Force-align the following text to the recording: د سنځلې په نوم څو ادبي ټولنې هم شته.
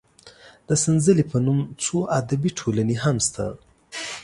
د 0.67 0.69
سنځلې 0.83 1.23
په 1.31 1.37
نوم 1.45 1.59
څو 1.83 1.97
ادبي 2.19 2.51
ټولنې 2.59 2.95
هم 3.03 3.17
شته. 3.27 3.45